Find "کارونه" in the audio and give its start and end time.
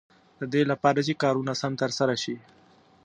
1.23-1.53